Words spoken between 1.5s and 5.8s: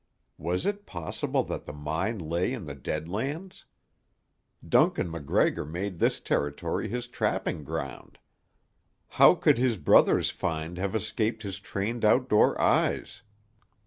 the mine lay in the Dead Lands? Duncan MacGregor